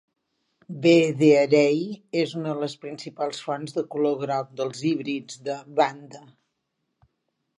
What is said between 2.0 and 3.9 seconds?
és una de les principals fonts de